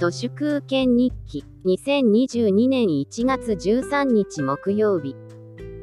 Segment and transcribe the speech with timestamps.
[0.00, 5.14] 都市空権日記2022年1月13日木曜日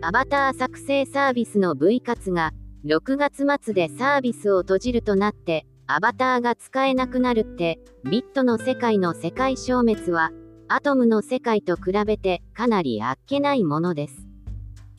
[0.01, 2.51] アバター作成サービスの V 活が
[2.83, 7.77] 6月末でサービスを閉じるとなってアバターが使えなくなるって
[8.09, 10.31] ビットの世界の世界消滅は
[10.67, 14.25] アトムの世界と比べてかなりあっけないものです。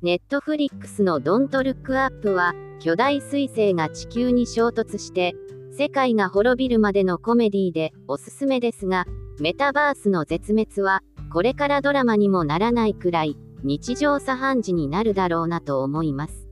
[0.00, 5.34] ネットフリックスのドントルックアップは巨大彗星が地球に衝突して
[5.78, 9.06] 世界が滅びるまでのコメディでおすすめですが
[9.38, 16.48] メタバースの絶滅はこれからドラマにもならないくらい日常茶飯事になるだろうなと思います。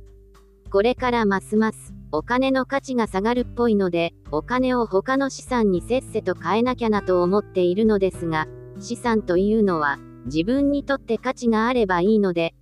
[0.71, 8.47] これからますますお金の価値が下がるっぽいのでお金を他の資産にせっせと変えなきゃなと思っているのですが
[8.79, 12.55] 資産というのは自分にとって価値があればいいので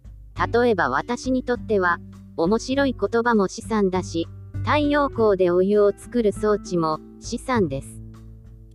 [0.50, 1.98] 例えば私にとっては
[2.38, 4.28] 面白い言葉も資産だし
[4.64, 8.00] 太陽光でお湯を作る装置も資産です。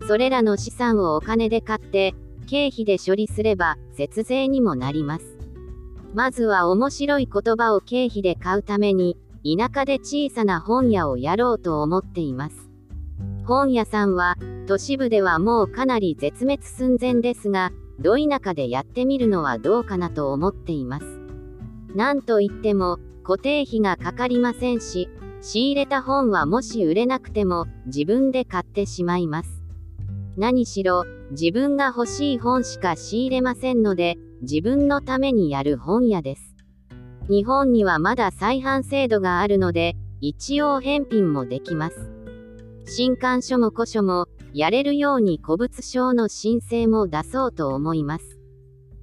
[0.07, 2.13] それらの資産をお金で買って
[2.47, 5.39] 経費で処理すれば節税にもなります。
[6.13, 12.69] まずは面白い言葉を経費で買うために田舎で小さな本屋をやろうと思っています。
[13.45, 21.05] 本屋さんは都市部ではもうかなり絶滅寸前ですが、ど田舎でやってみるのはどうかなと思っています。
[21.95, 25.09] なんといっても、固定費がかかりませんし、
[25.41, 29.63] 仕入れた本はもし売れなくても自分で買ってしまいます。
[30.37, 36.55] 何しろ、自分が欲しい本しか仕入れませんので、自分のためにやる本屋です。
[37.29, 42.11] 日本にはまだ再販制度があるので、一応返品もできます。
[42.85, 48.39] 新刊書も古書もやれるように古物商の申請も出そうと思います。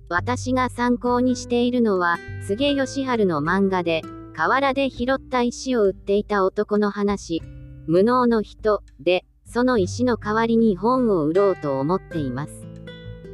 [0.08, 4.02] 私が参考にしているのは、柘義治の漫画で、
[4.36, 7.40] 河原で拾った石を売っていた男の話、
[7.86, 12.66] 無能の人で、その石の代わりに本を売ろうと思っています。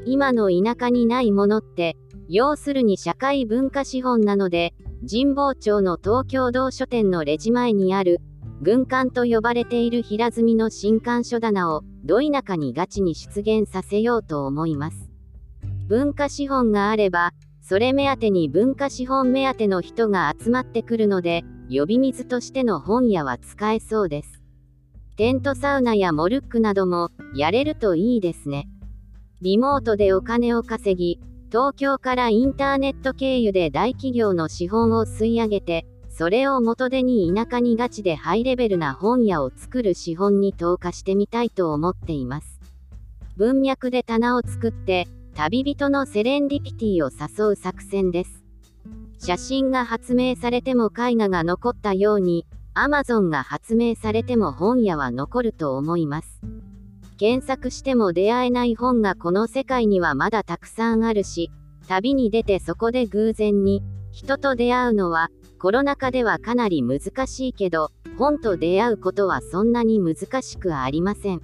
[0.07, 1.97] 今の田舎にないものって、
[2.29, 4.75] 要するに社会文化資本なので、
[5.11, 8.21] 神保町の東京道書店のレジ前にある
[8.61, 15.11] 軍艦と呼ばれている平積みの新刊書棚をど田舎にガチに出現させようと思います。
[15.89, 17.33] 文化資本があれば、
[17.73, 24.43] それ目当てに文化資本目当ての人が集まってくるので、呼び水としての本屋は使えそうです。
[25.17, 28.69] テントサウナやモルックなどもやれるといいですね。
[29.41, 31.19] リモートでお金を稼ぎ、
[31.49, 42.61] 東京からインターネット経由で大企業の資本を吸い上げて、それを元手に田舎にガチでハイレベルな本屋を作る資本に投下してみたいと思っています。
[43.39, 48.45] 文脈で棚を作って、旅人のセレンディピティを誘う作戦です。
[49.19, 52.45] 写真が発明されても絵画が残ったように、
[52.75, 56.41] アマゾンが発明されても本屋は残ると思います。
[57.17, 61.51] 検索しても出会えない本がこの世界にはまだたくさんあるし、
[61.89, 71.41] 旅に出てそこで偶然に人と出会うのはコロナ禍ではかなり難しいけど、本と出会うことはそんなに難しくありません。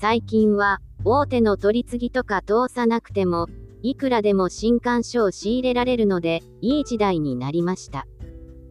[0.00, 3.48] 最近は、大手の取り次ぎとか通さなくても、
[3.82, 8.06] いくらでも新刊書を仕入れられるので、いい時代になりました。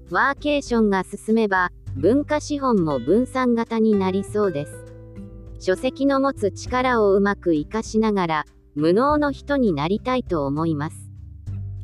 [0.10, 4.86] ワーケーションが進めば、文化資本も分散型になりそうです。
[5.60, 8.46] 書籍の持つ力をうまく活かしながら、
[8.76, 11.10] 無能の人になりたいと思います。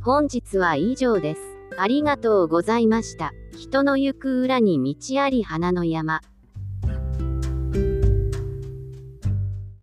[0.01, 1.41] 本日は以上です。
[1.77, 3.33] ありがとうございました。
[3.57, 6.21] 人の行く裏に道あり花の山。